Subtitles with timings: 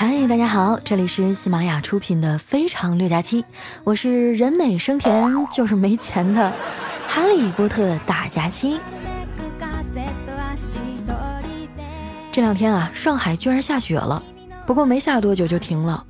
[0.00, 3.42] 嗨，大家好，这里是喜马拉雅出品的《非常六加七》，
[3.84, 6.50] 我是人美声甜就是没钱的
[7.06, 8.80] 哈利波特大假期。
[12.32, 14.22] 这两天啊，上海居然下雪了，
[14.64, 16.02] 不过没下多久就停了，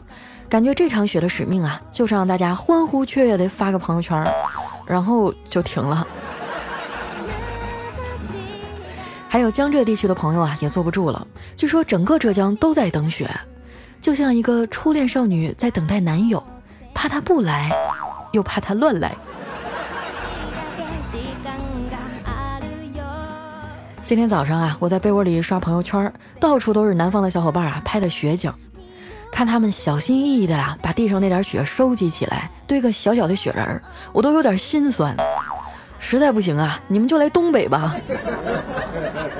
[0.48, 4.24] 感觉这场雪的使命啊，就是让大家欢呼雀跃的发个朋友圈，
[4.86, 6.06] 然后就停了。
[9.28, 11.26] 还有江浙地区的朋友啊，也坐不住了。
[11.56, 13.28] 据说整个浙江都在等雪，
[14.00, 16.42] 就像一个初恋少女在等待男友，
[16.94, 17.70] 怕他不来，
[18.32, 19.14] 又怕他乱来。
[24.02, 28.50] 今天早上啊，我在被窝里刷朋友圈，到处都是南方的小伙伴啊拍的雪景，
[29.30, 35.14] 看他们小心翼翼的啊把地上那点雪收集起来，堆个小小的雪人儿，我都有点心酸。
[35.98, 37.94] 实在不行啊，你们就来东北吧。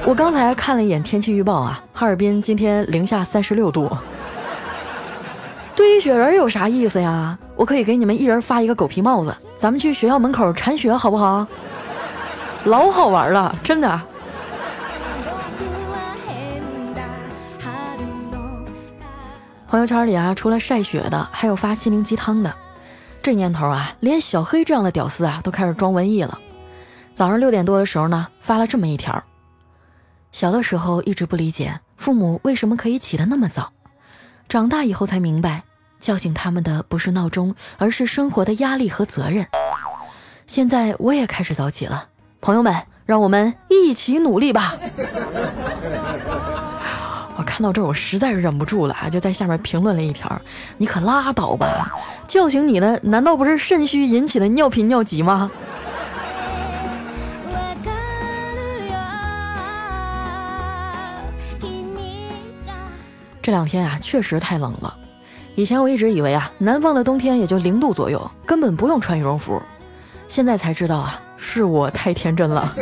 [0.07, 3.91] 我刚才看了一眼天气预报啊，哈尔滨今天零下三十六度。
[5.77, 7.39] 堆雪人有啥意思呀？
[7.57, 11.47] 我可以给你们一人发一个狗皮帽子，咱们去学校门口铲雪好不好？
[12.65, 14.01] 老好玩了，真的。
[19.69, 22.53] 朋友圈里啊，除了晒雪的，还有发心灵鸡汤的。
[23.23, 26.39] 这年头啊，连小黑这样的屌丝啊，都开始装文艺了。
[27.15, 29.23] 早上六点多的时候呢，发了这么一条：
[30.33, 33.71] 小的时候一直不理解父母为什么可以起得那么早，
[34.51, 35.63] 长大以后才明白，
[36.01, 39.47] 叫醒他们的不是闹钟，而是生活的压力和责任。
[40.49, 42.09] 现在我也开始早起了，
[42.41, 42.75] 朋友们，
[43.07, 44.75] 让我们一起努力吧！
[47.37, 50.43] 我看到这儿，我实在是忍不住了啊，就在下面评论了一条：
[50.79, 51.89] 你可拉倒吧，
[52.27, 55.49] 叫醒你的难道不是肾虚引起的尿频尿急吗？
[63.43, 64.95] 这两天啊，确实太冷了。
[65.55, 69.61] 以前我一直以为啊，南方的冬天也就零度左右，根本不用穿羽绒服。
[70.29, 72.75] 现在才知道啊，是我太天真了。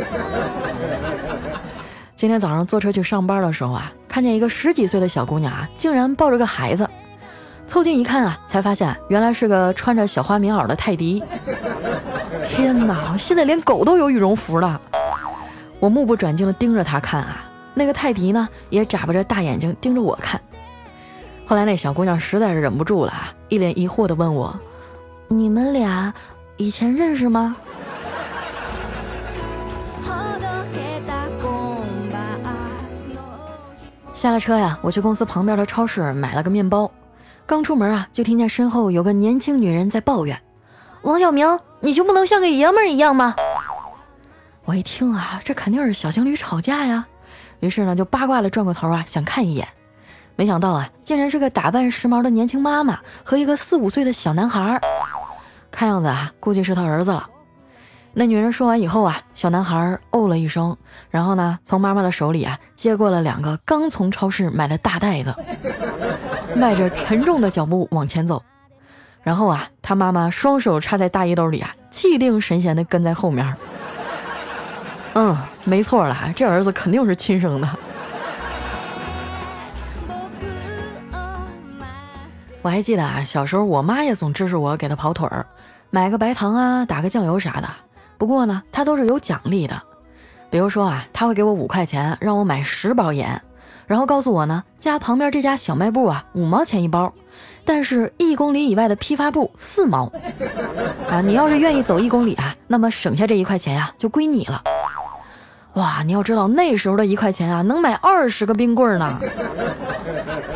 [2.15, 6.87] 今天早上坐车去上班的时候啊，看见一个十几岁的小姑娘啊，竟然抱着个孩子。
[7.65, 11.23] 凑近一看啊，才发现原来是个穿着小花棉袄的泰迪。
[12.47, 14.79] 天哪，现在连狗都有羽绒服了。
[15.79, 20.39] 我目不转睛地盯着他看啊，那个泰迪呢，也眨巴着大眼睛盯着我看。
[21.49, 23.11] 后来那小姑娘实在是忍不住了，
[23.47, 24.59] 一脸疑惑地问我
[25.27, 26.13] ：“你们俩
[26.57, 27.55] 以前认识吗？”
[34.13, 36.91] 下了车呀，我去公司旁边的超市买了个面包。
[37.47, 40.39] 刚出门啊，就听见身后有个年轻女人在抱怨
[41.01, 43.33] ：“王小明，你就不能像个爷们儿一样吗？”
[44.65, 47.07] 我一听啊，这肯定是小情侣吵架呀。
[47.59, 49.67] 于是呢，就八卦的转过头啊，想看一眼。
[50.39, 54.79] 没想到啊，竟然是个打扮时髦的年轻妈妈和一个四五岁的小男孩，
[55.69, 57.27] 看样子啊，估计是他儿子了。
[58.13, 60.77] 那女人说完以后啊，小男孩哦了一声，
[61.09, 65.35] 然后呢，从妈妈的手里啊接过了两个刚从超市买的大袋子，
[66.55, 68.41] 迈着沉重的脚步往前走。
[69.21, 73.53] 然后啊，他妈妈双手插在大衣兜里啊，气定神闲地跟在后面。
[75.15, 77.67] 嗯，没错了，这儿子肯定是亲生的。
[82.61, 85.45] 我还记得啊，小时候我妈也总支持我给她跑腿儿，
[85.89, 87.69] 买个白糖啊，打个酱油啥的。
[88.17, 89.81] 不过呢，她都是有奖励的，
[90.49, 93.41] 比如说啊，她会给我五块钱，让我买十包盐，
[93.87, 97.13] 然后告诉我呢，家旁边这家小卖部啊，五毛钱一包，
[97.63, 100.11] 但是一公里以外的批发部四毛。
[101.09, 104.61] 啊，你要是愿意走一公里啊，那么省下这一块钱呀，就归你了。
[105.75, 109.17] 哇，你要知道那时候的一块钱啊，能买二十个冰棍呢。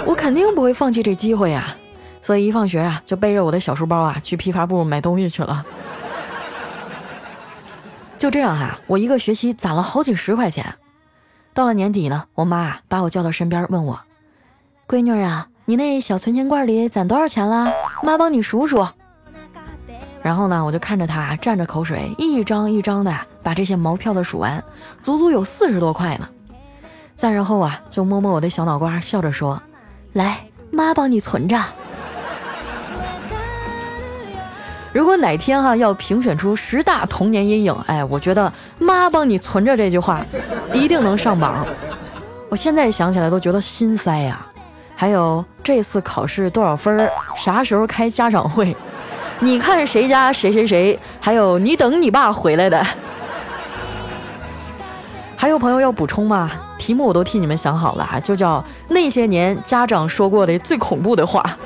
[0.06, 1.74] 我肯定不会放弃这机会呀。
[2.24, 5.66] 所以一放学啊，就背着我的小书包啊，去批发部买东西去了。
[8.18, 10.76] 就这样哈，我一个学期攒了好几十块钱。
[11.54, 14.00] 到了年底呢，我妈把我叫到身边，问我
[14.88, 17.70] ：“闺女啊，你那小存钱罐里攒多少钱了？
[18.04, 18.88] 妈帮你数数。”
[20.24, 24.64] 然后呢，我就看着她蘸着口水，一张一张的把这些毛票的数完，
[25.02, 26.30] 足足有四十多块呢。
[27.18, 29.62] 再然后啊，就摸摸我的小脑瓜，笑着说
[30.14, 31.62] ：“来，妈帮你存着。”
[34.94, 40.24] 如果哪天哈要评选出十大童年阴影，哎，我觉得“妈帮你存着”这句话
[40.72, 41.66] 一定能上榜。
[42.48, 44.46] 我现在想起来都觉得心塞呀。
[44.96, 47.10] 还有这次考试多少分儿？
[47.36, 48.76] 啥时候开家长会？
[49.40, 51.00] 你看谁家谁谁谁？
[51.20, 52.86] 还有你等你爸回来的。
[55.36, 56.52] 还有朋友要补充吗？
[56.78, 61.58] 题目我都替你们想好了哈，就叫那些年家长说过的最恐怖的话。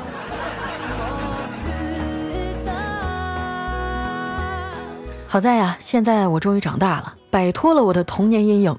[5.29, 8.77] 好在呀，现在我终于长大了，摆脱了我的童年阴影，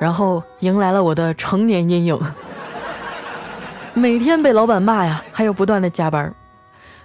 [0.00, 2.20] 然后迎来了我的成年阴影。
[3.94, 6.34] 每天被老板骂呀，还有不断的加班。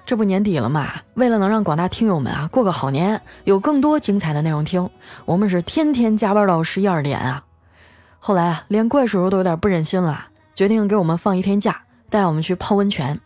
[0.07, 4.89] 这不年底了嘛，为了能让广大听友们啊过个好年，有更多精彩的内容听，
[5.25, 7.43] 我们是天天加班到十一二点啊。
[8.19, 10.25] 后来啊，连怪叔叔都有点不忍心了，
[10.55, 13.19] 决定给我们放一天假，带我们去泡温泉。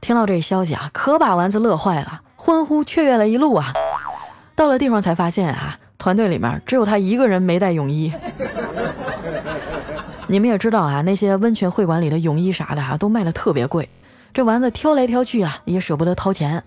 [0.00, 3.72] 听到这消息啊，可把丸子乐坏了，欢呼雀跃了一路啊。
[4.54, 8.12] 到了地方才发现啊，团队里面只有他一个人没带泳衣。
[10.28, 13.88] 你们也知道啊，那些温泉会馆里的泳衣啥的啊，都卖的特别贵。
[14.32, 16.62] 这丸子挑来挑去啊，也舍不得掏钱。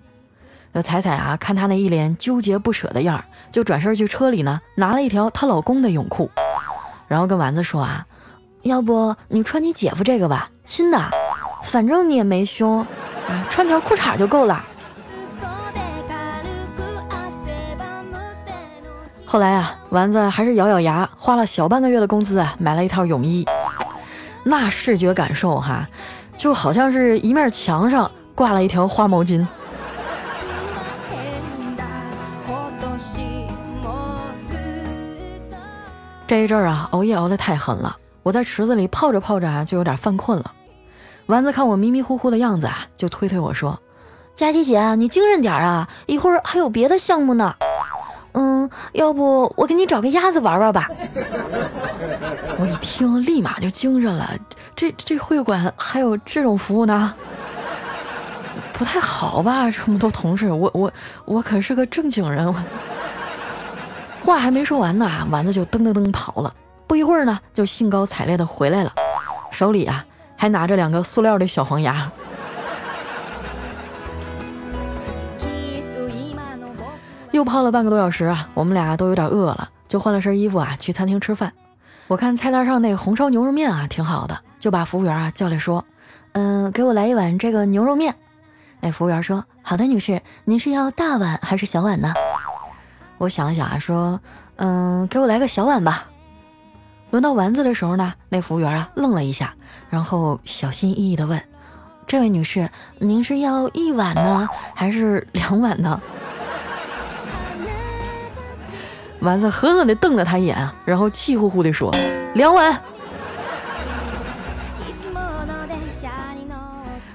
[0.72, 6.30] 那彩彩啊，看他那一脸纠结不舍的样儿，就转身去车里呢，拿了一条她老公的泳裤，
[7.08, 8.06] 然后跟丸子说啊
[8.64, 11.02] ：“要不你穿你姐夫这个吧，新的，
[11.64, 12.86] 反正你也没胸，
[13.50, 14.64] 穿条裤衩就够了。”
[19.36, 23.46] 后来啊，丸子还是咬咬牙，花了小半个月的工资啊，买了一套泳衣。
[24.46, 25.86] 那视觉感受哈，
[26.38, 29.46] 就好像是一面墙上挂了一条花毛巾。
[36.26, 37.94] 这一阵儿啊，熬夜熬得太狠了，
[38.24, 40.54] 我在池子里泡着泡着啊，就有点犯困了。
[41.26, 43.78] 丸子看我迷迷糊糊的样子啊，就推推我说
[44.34, 47.54] ：“佳琪姐，你精神点啊，一会儿还有别的项目呢。”
[48.36, 50.90] 嗯，要不我给你找个鸭子玩玩吧。
[52.60, 54.30] 我一听，立马就精神了。
[54.76, 57.14] 这这会馆还有这种服务呢？
[58.74, 59.72] 不太好吧？
[59.72, 60.92] 这么多同事，我我
[61.24, 62.54] 我可是个正经人。
[64.22, 66.54] 话还没说完呢，丸子就噔噔噔跑了。
[66.88, 68.92] 不一会儿呢，就兴高采烈的回来了，
[69.52, 70.04] 手里啊
[70.36, 72.12] 还拿着两个塑料的小黄鸭。
[77.36, 81.52] 又泡了半个多小时啊，我们俩都有点饿了，就换了身衣服啊，去餐厅吃饭。
[82.08, 85.84] 我看菜单上那红烧牛肉面啊，挺好的，就把服务员啊叫来说
[86.32, 88.16] ：“嗯，给我来一碗这个牛肉面。”
[88.80, 92.14] 那服务员说：“好的，女士，您是要大碗还是小碗呢？”
[93.20, 94.22] 我想了想啊，说
[94.56, 96.06] ：“嗯，给我来个小碗吧。”
[97.12, 99.54] 轮到丸子的时候呢，那服务员啊愣了一下，
[99.90, 101.42] 然后小心翼翼地问
[102.08, 106.00] ：“这位女士，您是要一碗呢，还是两碗呢？”
[109.22, 111.92] 丸子狠狠地瞪了他一眼，然后气呼呼地说
[112.36, 112.80] ：“两碗。”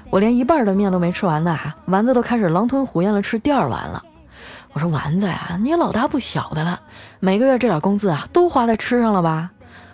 [0.09, 4.03] 我连一半的面都没吃完呢，丸子都开始狼吞虎咽了吃第二碗了。
[4.73, 6.81] 我说：“丸子呀，你也老大不小的了，
[7.21, 9.51] 每个月这点工资啊，都花在吃上了吧？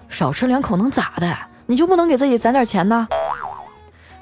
[0.09, 1.38] 少吃两口能咋的？
[1.68, 3.07] 你就不能给自己攒点钱呢？”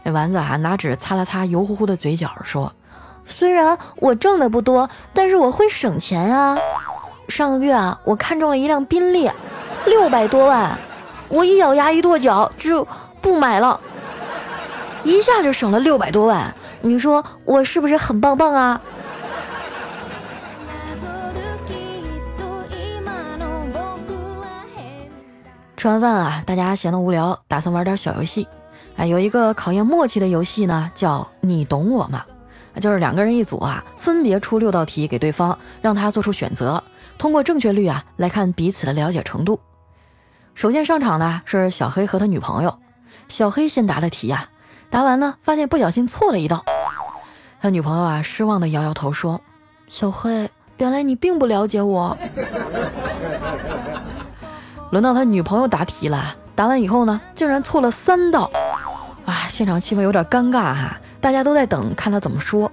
[0.03, 2.73] 这丸子啊，拿纸擦了擦油乎乎的嘴角，说
[3.25, 6.57] ：“虽然我挣的不多，但是我会省钱啊。”
[7.27, 9.29] 上个月啊，我看中了一辆宾利，
[9.85, 10.77] 六百多万，
[11.27, 12.87] 我一咬牙一跺脚就
[13.21, 13.79] 不买了，
[15.03, 18.81] 一下就省了六百多万，你说我是不是很棒棒啊？
[25.77, 28.47] 吃完饭啊，大家闲得无聊，打算玩点小游戏。
[28.95, 32.23] 哎，有一个考验默契的游戏呢，叫你懂我吗？
[32.79, 36.81] 就是两个人一组啊，分别出六道题给对方，让他做出选择。
[37.17, 39.59] 通过正确率啊来看彼此的了解程度。
[40.53, 42.79] 首先上场的是小黑和他女朋友。
[43.27, 44.49] 小黑先答的题呀，
[44.89, 46.63] 答完呢发现不小心错了一道。
[47.59, 49.41] 他女朋友啊失望的摇摇头说
[49.89, 52.15] ：“小黑，原来你并不了解我。
[54.91, 58.51] ”轮到他女朋友答题了，答完以后呢竟然错了三道。
[59.25, 62.71] 啊，现场气氛有点尴尬哈，大家都在等看他怎么说。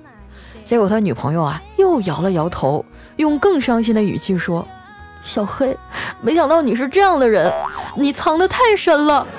[0.64, 2.84] 结果他女朋友啊又摇了摇头。
[3.16, 4.66] 用更伤心的语气说
[5.22, 5.76] ：“小黑，
[6.22, 7.52] 没想到你是这样的人，
[7.94, 9.26] 你藏得太深了。”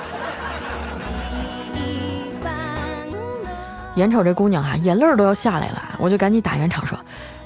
[3.95, 6.97] 眼瞅这姑娘啊，眼泪都要下来了，我就赶紧打圆场说：“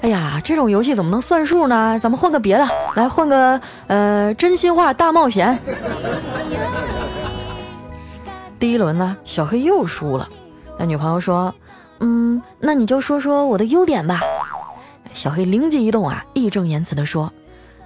[0.02, 1.98] 哎呀，这种游戏怎么能算数呢？
[1.98, 5.58] 咱们换个别的，来换个呃真心话大冒险。”
[8.58, 10.28] 第一轮呢，小黑又输了。
[10.78, 11.54] 那女朋友说
[12.00, 14.20] ：“嗯，那你就说说我的优点吧。”
[15.14, 17.32] 小黑灵机一动啊，义正言辞地说：“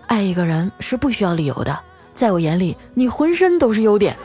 [0.06, 1.78] 爱一个人是不需要理由的，
[2.14, 4.16] 在我眼里，你浑身都是优点。”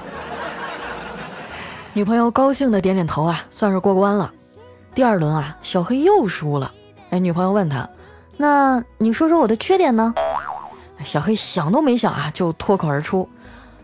[1.94, 4.32] 女朋友高兴的点点头啊，算是过关了。
[4.94, 6.72] 第二轮啊，小黑又输了。
[7.12, 7.88] 哎，女朋友问他
[8.36, 10.13] ：“那你说说我的缺点呢？”
[11.06, 13.29] 小黑想都没想啊，就脱口而出：“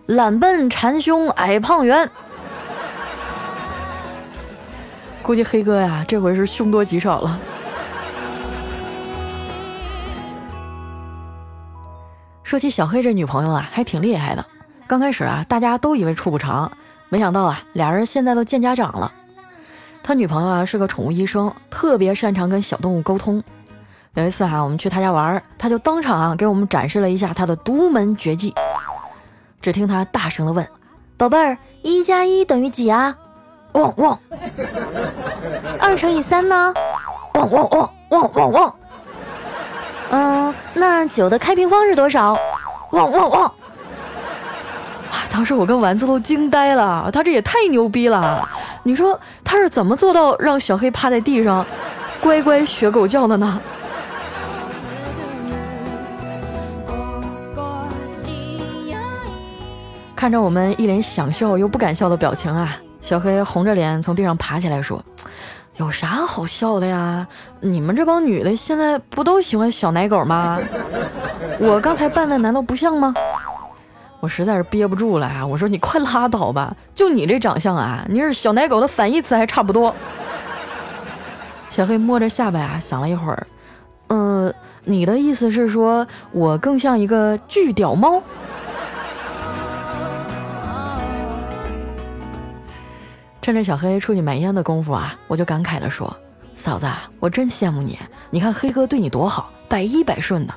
[0.07, 2.09] 懒笨馋凶矮胖圆。
[5.23, 7.39] 估计黑哥呀，这回是凶多吉少了。
[12.43, 14.45] 说起小黑这女朋友啊，还挺厉害的。
[14.85, 16.69] 刚开始啊，大家都以为处不长，
[17.07, 19.11] 没想到啊，俩人现在都见家长了。
[20.03, 23.41] 他女朋友啊是个宠物医生，特别擅长跟小动物沟通。
[24.15, 28.53] 有一次哈，我们去他家玩，他就当场啊给我们展示了一下他的独门绝技。
[29.61, 30.67] 只听他大声的问
[31.15, 33.17] ：“宝贝儿，一加一等于几啊
[33.73, 34.19] ？”“汪汪。
[35.79, 36.73] ”“二乘以三呢
[37.35, 38.75] ？”“汪汪汪汪汪汪。
[40.11, 42.37] ”“嗯，那九的开平方是多少
[42.91, 43.43] ？”“汪汪汪。”
[45.11, 45.25] 啊！
[45.29, 48.47] 当时我跟丸子都惊呆了，他这也太牛逼了！
[48.83, 51.65] 你说他是怎么做到让小黑趴在地上，
[52.21, 53.61] 乖乖学狗叫的呢？
[60.15, 65.03] 看着我们一脸想笑又不敢笑的表情啊，小黑红着脸从地上爬起来说
[65.75, 67.27] ：“有啥好笑的呀？
[67.59, 70.57] 你们这帮女的现在不都喜欢小奶狗吗？
[71.59, 73.13] 我刚才扮的难道不像吗？”
[74.21, 75.45] 我实在是憋不住了啊！
[75.45, 79.93] 我说你快拉倒吧，就你这长相啊，你是小奶狗的反义词还差不多。
[81.69, 83.45] 小黑摸着下巴啊，想了一会儿，
[84.07, 84.53] 呃，
[84.85, 88.23] 你的意思是说我更像一个巨屌猫？
[93.43, 96.15] 趁着小黑出去买烟的功夫啊，我就感慨地说
[96.55, 96.87] ：“嫂子，
[97.19, 100.53] 我真羡慕你，你看黑哥对你多好，百依百顺的。”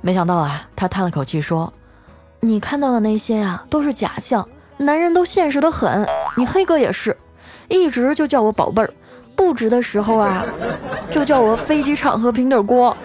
[0.00, 1.70] 没想到啊，他叹了口气说。
[2.40, 4.48] 你看到的那些呀，都是假象。
[4.78, 7.14] 男人都现实的很，你黑哥也是，
[7.68, 8.90] 一直就叫我宝贝儿，
[9.36, 10.46] 不值的时候啊，
[11.12, 12.96] 就叫我飞机场和平底锅。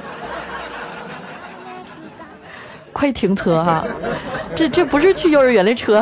[2.94, 3.86] 快停车哈，
[4.56, 6.02] 这这不是去幼儿园的车。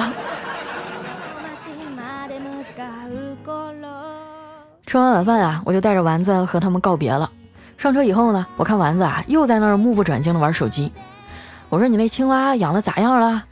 [4.96, 7.30] 吃完晚饭啊，我就带着丸子和他们告别了。
[7.78, 10.90] 上车以后呢，我看丸子啊，又在那儿目不转睛的玩手机。
[11.68, 13.44] 我说你那青蛙养的咋样了？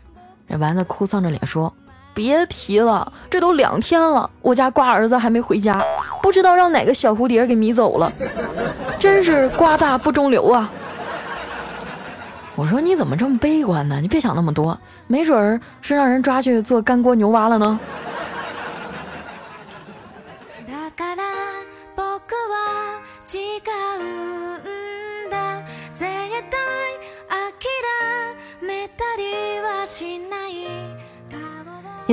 [0.47, 1.73] 这丸子哭丧着脸说
[2.15, 5.77] ：“别提了，这都两天了，我家瓜儿子还没回家，
[6.21, 8.09] 不知道让哪个小蝴蝶给迷走了，
[8.97, 10.71] 真是瓜大不中留啊！”
[12.55, 13.99] 我说你怎么这么悲观呢？
[13.99, 17.77] 你别想那么多，没准儿是让人抓去做干锅牛蛙了呢。
[23.33, 23.82] 違う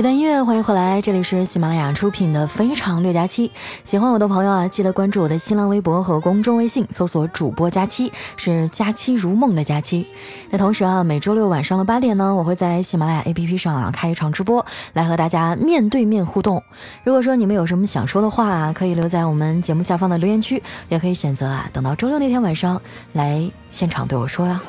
[0.01, 3.49] 一段音乐，欢迎回来，这里是喜马拉雅出品的《非常六加七》。
[3.83, 10.07] 喜欢我的朋友啊，记得关注我的新浪微博和公众微信，搜索“主播佳期”，是“佳期如梦”的佳期。
[10.49, 16.63] 那同时啊，每周六晚上的八点呢，我会在喜马拉雅 APP 上啊开一场直播，来和大家面对面互动。
[17.03, 22.81] 如果说你们有什么想说的话啊，可以留在我们节目下方的留言区，也可以选择啊等到周六那天晚上
[23.13, 24.59] 来现场对我说呀。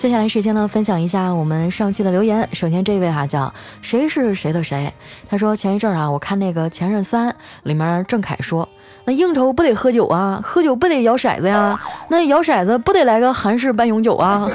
[0.00, 2.48] 接下来时间呢，分享一下我们上期的留言。
[2.54, 3.52] 首先这位哈叫
[3.82, 4.90] 谁是谁的谁，
[5.28, 7.28] 他说前一阵啊，我看那个《前任三》
[7.64, 8.66] 里面郑恺说，
[9.04, 11.78] 那应酬不得喝酒啊，喝酒不得摇骰子呀，
[12.08, 14.50] 那摇骰子不得来个韩式半永久啊？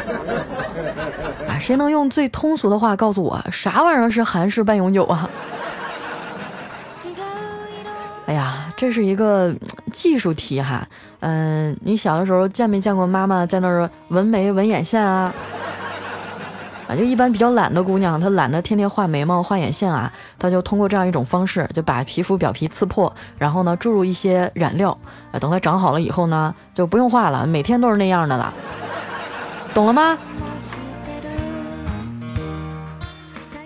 [1.48, 5.30] 啊，谁能用最通俗的话告诉我啥玩意儿是韩式半永久啊？
[8.26, 9.54] 哎呀，这是一个
[9.94, 10.88] 技术题哈。
[11.28, 15.34] 嗯，你小的时候见没见过妈妈在那儿纹眉纹眼线啊？
[16.88, 24.96] 啊，就一般比较懒的姑娘，她懒得天天画眉毛画眼线啊，她就通过这样一种方式，就把皮肤表皮刺破，然后呢注入一些染料，
[25.32, 28.54] 啊，等它长好了以后呢，就不用画了，每天都是那样的了，
[29.74, 30.16] 懂了吗？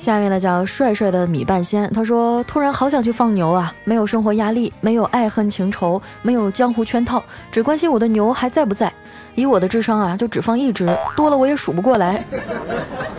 [0.09, 8.91] 下面呢叫帅帅的米半仙，他说突然好想去放牛啊，没有生活压力，没有爱恨情仇，没有江湖圈套，只关心我的牛还在不在。
[9.35, 12.25] 以我的智商啊，就只放一只，多了我也数不过来。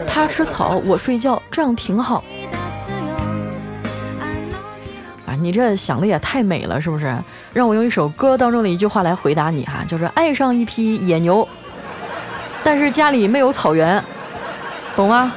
[0.04, 2.24] 他吃草，我睡觉，这样挺好。
[5.26, 7.14] 啊，你这想的也太美了，是不是？
[7.52, 11.48] 让我用一首歌当中的一句话来回答你哈，就是爱上一匹野牛，
[12.64, 14.02] 但是家里没有草原，
[14.96, 15.32] 懂吗？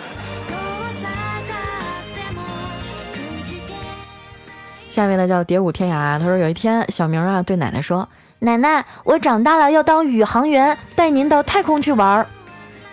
[4.93, 8.07] 下面呢叫蝶舞天涯，他说有一天小明啊对奶奶说
[8.37, 12.27] ：“奶奶，我长大了要当宇航员，带您到太空去玩儿。”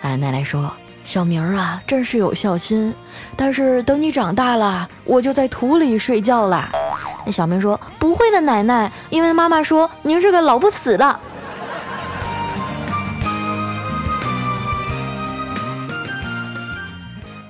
[0.01, 0.73] 哎，奶奶说
[1.05, 2.91] ：“小明啊，真是有孝心，
[3.35, 6.71] 但是等你长大了，我就在土里睡觉了。”
[7.23, 11.19] 那小明说：“不会的，奶奶，因为妈妈说您是个老不死的。”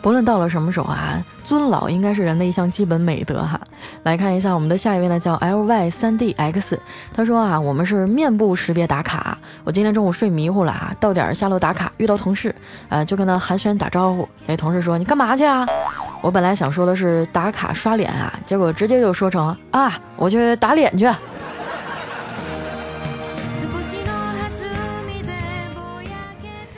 [0.04, 3.60] 不论到了什么时候啊，尊老应该是人的一项基本美德哈。
[4.04, 6.80] 来看一下我们的下一位呢，叫 L Y 三 D X，
[7.14, 9.38] 他说啊，我们是面部识别打卡。
[9.66, 12.56] 我今天中午睡迷糊了啊，到点下楼打卡，遇到同事，
[12.88, 14.26] 呃，就跟他寒暄打招呼。
[14.46, 15.68] 那，同事说你干嘛去啊？
[16.22, 21.06] 我本来想说的是打卡刷脸啊，结果直接就说成啊，我去打脸去。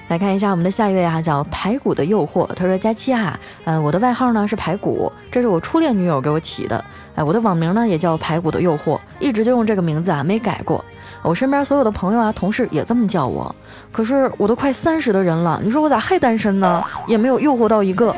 [0.09, 2.45] 来看一下我们的下一位啊，叫排骨的诱惑。
[2.53, 6.83] 他说：“佳期啊，呃，我的外号呢是排骨，这是我初恋女友给我起的。
[7.15, 10.83] 哎，我的网名呢也叫排骨的诱惑，一直就用这个名字啊，没改过。
[11.23, 13.55] 我身边所有的朋友啊、同事也这么叫我。
[13.91, 16.83] 可是我都快三十的人了，你说我咋还单身呢？
[17.07, 18.13] 也没有诱惑到一个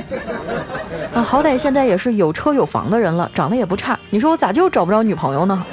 [1.14, 3.98] 啊，好歹现在也是有车有房的人了，长得也不差。
[4.10, 5.64] 你说我咋就找不着女朋友呢？”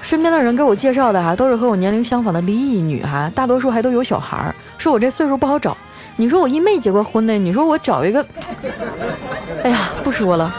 [0.00, 5.76] 身边的人给我介绍的哈，都是和我年龄相仿的离异女哈，大多数还都有小孩儿，说我这岁数不好找。
[6.16, 8.26] 你说我一没结过婚的，你说我找一个，
[9.62, 10.52] 哎呀，不说了。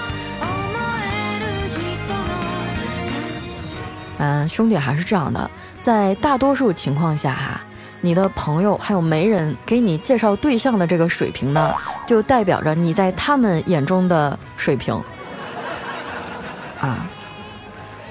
[4.19, 5.49] 嗯，兄弟还是这样的，
[5.81, 7.61] 在大多数情况下哈，
[8.01, 11.73] 你的朋友还有媒人给你介绍对象的这个水平呢，
[12.05, 15.01] 就代表着你在他们眼中的水平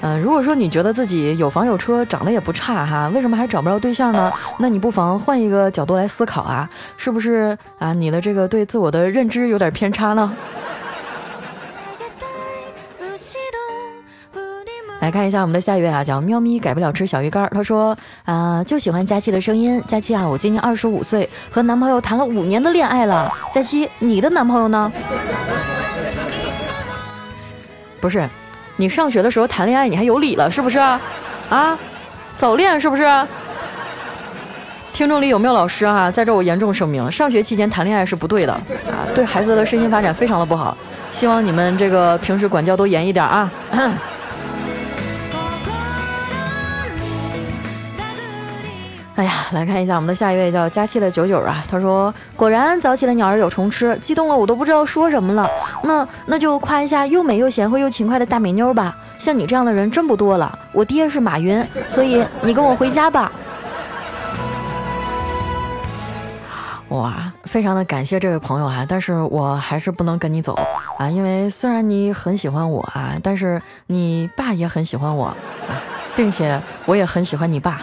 [0.08, 4.32] 嗯，如果说你觉得自己有房有车，长得也不差哈，为什么还找不着对象呢？
[4.58, 7.92] 那你不妨换一个角度来思考啊，是不是啊？
[7.92, 10.34] 你的这个对自我的认知有点偏差呢？
[15.00, 19.82] 来看一下我们的下一位啊，叫喵咪改不了吃小鱼干，他说啊，就喜欢佳期的声音。
[19.86, 23.30] 佳期啊，我今年二十五岁，和男朋友谈了五年的恋爱了。
[23.52, 24.90] 佳期，你的男朋友呢？
[28.00, 28.26] 不是。
[28.80, 30.78] 你上学的时候谈恋爱，你还有理了是不是？
[31.50, 31.76] 啊，
[32.36, 33.04] 早恋是不是？
[34.92, 36.08] 听众里有没有老师啊？
[36.08, 40.76] 在这我严重声明，上学期间谈恋爱是不对的啊，对孩子的身心发展非常的不好。
[41.10, 43.50] 希望你们这个平时管教都严一点啊。
[49.18, 55.50] 哎呀，来看一下我们的下一位叫佳期的九九啊，他说：“果然早起的鸟儿有虫吃，激动了我都不知道说什么了。
[55.82, 58.96] 那那就夸一下又美又贤惠又勤快的大美妞吧。
[59.18, 60.56] 像你这样的人真不多了。
[60.70, 63.32] 我爹是马云，所以你跟我回家吧。
[66.90, 70.56] ”哇，非常的感谢这位朋友啊，但是我还是不能跟你走
[70.96, 75.74] 啊，因为虽然你很喜欢我啊，但是你爸也很喜欢我啊，
[76.14, 77.80] 并且我也很喜欢你爸。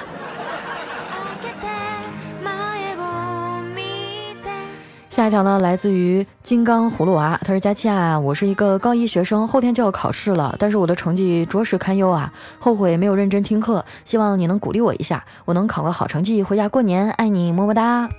[5.16, 18.10] 下一条呢，来自于金刚葫芦娃，他说：“佳期啊，我是一个高一学生，后天就要考试了，但是我的成绩着实堪忧啊，后悔没有认真听课，希望你能鼓励我一下，我能考个好成绩回家过年，爱你么么哒。”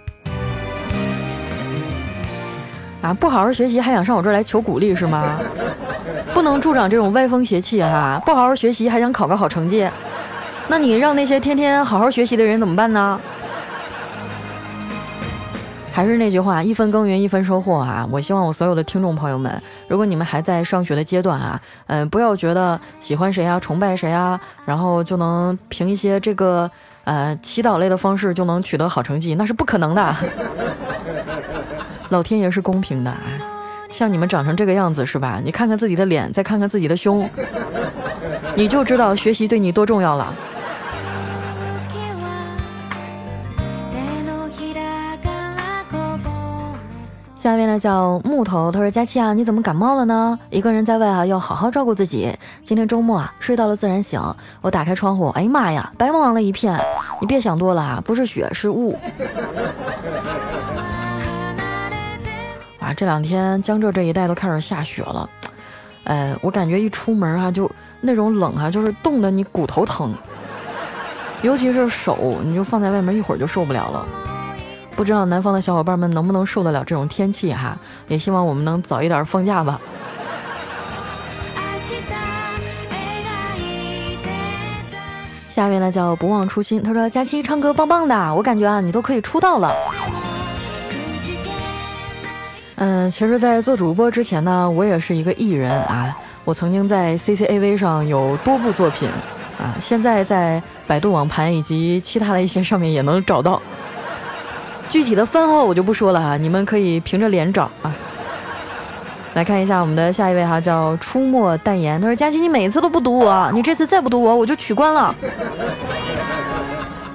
[3.02, 5.38] 啊，不好好学习还想上我这儿来求鼓励是吗？
[6.32, 8.18] 不能助长这种歪风邪气哈！
[8.24, 9.87] 不好好学习还想考个好成绩，
[10.66, 13.20] 那你让那些天天好好学习的人怎么办呢？
[15.96, 18.06] 还是那句话，一分耕耘一分收获啊！
[18.11, 19.50] 我希望我所有的听众朋友们，
[19.88, 26.70] 如果你们还在上学的阶段啊，嗯，不要觉得喜欢谁啊、崇拜谁啊，然后就能凭一些这个
[27.04, 30.14] 呃祈祷类的方式就能取得好成绩，那是不可能的。
[32.11, 33.18] 老天爷是公平的啊，
[33.88, 35.40] 像你们长成这个样子是吧？
[35.42, 37.26] 你看看自己的脸，再看看自己的胸，
[38.54, 40.35] 你就知道学习对你多重要了。
[47.46, 50.37] 下面呢叫木头，他说：“佳期啊，你怎么感冒了呢？
[50.50, 52.37] 一个人在外啊，要好好照顾自己。
[52.64, 54.20] 今天周末啊，睡到了自然醒。
[54.61, 56.76] 我打开窗户，哎呀妈呀，白茫茫的一片。
[57.20, 58.98] 你别想多了啊，不是雪是雾。
[62.80, 65.30] 啊，这两天江浙这一带都开始下雪了。
[66.02, 70.12] 哎，我感觉一出门啊，就那种冷啊，就是冻得你骨头疼，
[71.42, 74.04] 尤其是手，你就放在外面一会儿就受不了了。”
[74.96, 77.76] 不知道南方的小伙伴们能不能受得了这种天气哈？
[78.09, 79.78] 也希望我们能早一点放假吧。
[85.50, 89.72] 下面呢叫不忘初心，他说佳期唱歌棒棒的，我感觉啊你都可以出道了。
[92.76, 96.14] 嗯，其实，在做主播之前呢，我也是一个艺人啊。
[96.44, 99.09] 我曾经在 CCAV 上有多部作品
[99.59, 103.61] 啊，现在在百度网盘以及其他的一些上面也能找到。
[104.88, 107.94] 具体的番号我就不说了哈，你们可以凭着脸找啊。
[109.35, 115.14] 来看一下我们的下一位哈，叫出没淡言，他说：“佳琪，你每次都不读我，你这次再不读我，我就取关了。”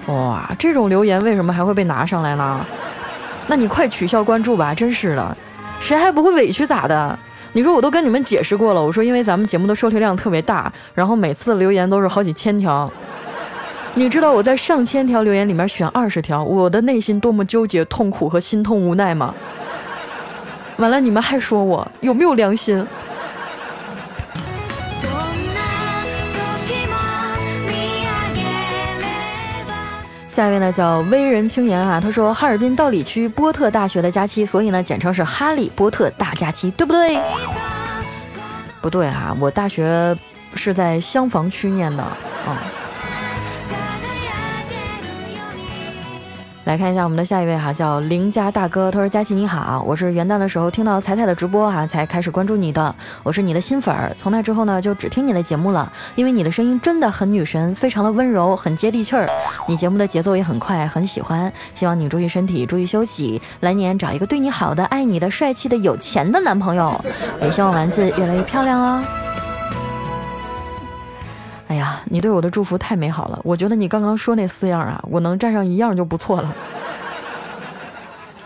[0.06, 2.64] 哇，这种留言为什么还会被拿上来呢？
[3.48, 5.36] 那你快取消关注吧，真是的。
[5.80, 7.18] 谁还不会委屈咋的？
[7.54, 12.92] 你说我都跟你们解释过了，我说因为咱们节目的收听量特别大，然后每次留言都是好几千条。
[13.94, 19.36] 你知道我在上千条留言里面选二十条，我的内心多么纠结、痛苦和心痛无奈吗？
[20.78, 22.86] 完了，你们还说我有没有良心？
[30.28, 37.20] 下一位呢叫微人青言啊，他说哈尔滨道里区波特大学的假期，所以呢简称是哈利波特大假期，对不对？
[38.80, 40.18] 不对哈，我大学
[40.56, 42.58] 是在厢房区念的啊。
[46.64, 48.92] 来看一下我们的下一位哈，叫林家大哥。
[48.92, 52.94] 他说：“佳琪你好，我是元旦的时候听到彩彩的直播哈，才开始关注你的。
[53.24, 55.92] 我是你的新粉儿，从那之后呢，就只听你的节目了。
[56.14, 59.28] 因为你的声音真的很女神，非常的温柔，很接地气儿。
[59.68, 61.52] 你节目的节奏也很快，很喜欢。
[61.74, 63.42] 希望你注意身体，注意休息。
[63.62, 67.04] 来年找一个对你好的、爱你的、帅气的、有钱的男朋友。
[67.42, 69.04] 也希望丸子越来越漂亮哦。”
[72.12, 73.40] 你对我的祝福太美好了！
[73.42, 76.54] 我觉得你刚刚说那四样啊，我能占上一样就不错了。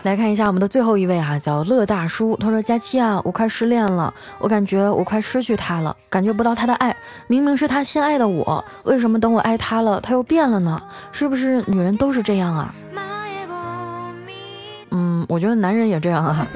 [0.04, 2.36] 来看一下我们的最后一位哈，叫乐大叔。
[2.36, 6.96] 他说：“佳期啊，我快失恋了，我感觉我快失去他了，感觉不到他的爱。
[7.26, 10.80] 明明是他先爱的我，为什么等我爱他了，他又变了呢？
[11.10, 12.72] 是不是女人都是这样啊？”
[14.92, 16.46] 嗯，我觉得男人也这样啊。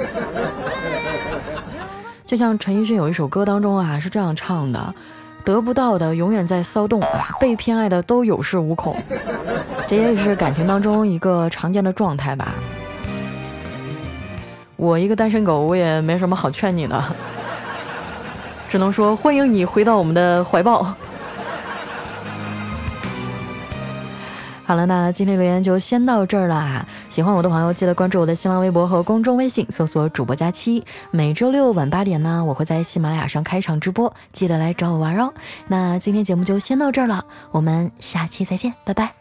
[2.25, 4.95] 就像陈奕迅有一首歌当中啊，是这样唱的。
[5.45, 8.97] 得不到的永远在骚动啊，被偏爱的都有恃无恐，
[9.89, 12.55] 这也是感情当中一个常见的状态吧。
[14.77, 17.05] 我一个单身狗，我也没什么好劝你的，
[18.69, 20.83] 只能说欢迎你回到我们的怀抱。
[24.65, 26.87] 好了，那今天留言就先到这儿了。
[27.21, 30.83] 喜欢我的朋友，记得关注我的新浪微博和公众微信，搜索主播佳期。
[31.11, 35.31] 每周六晚八点呢，我会在喜马拉雅上开场直播，记得来找我玩哦。
[35.69, 39.13] 那今天节目就先到这儿了，我们下期再见，拜拜。